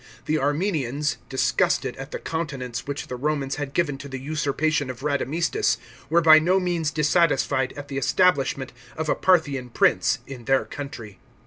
[0.25, 5.03] The Armenians, disgusted at the countenance which the Romans had given to the usurpation of
[5.03, 5.77] Radamistus,
[6.09, 11.19] were by no means dissatisfied at the establishment of a Parthian prince in their country.